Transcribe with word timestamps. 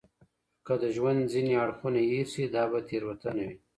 که 0.65 0.73
د 0.81 0.83
ژوند 0.95 1.19
ځينې 1.31 1.53
اړخونه 1.63 1.99
هېر 2.11 2.27
سي 2.33 2.43
دا 2.55 2.63
به 2.71 2.79
تېروتنه 2.87 3.41
وي. 3.49 3.55